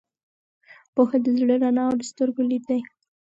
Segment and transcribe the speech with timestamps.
[0.93, 2.79] پوهه د زړه رڼا او د سترګو لید دی.